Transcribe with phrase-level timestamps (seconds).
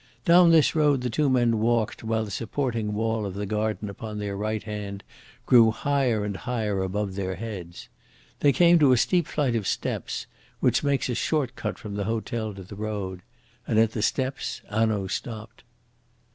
[0.25, 4.17] Down this road the two men walked, while the supporting wall of the garden upon
[4.17, 5.03] their right hand
[5.45, 7.87] grew higher and higher above their heads.
[8.39, 10.25] They came to a steep flight of steps
[10.59, 13.21] which makes a short cut from the hotel to the road,
[13.67, 15.63] and at the steps Hanaud stopped.